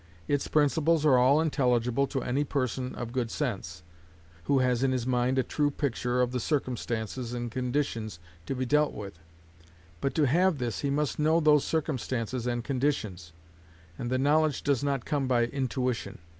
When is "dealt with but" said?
8.65-10.15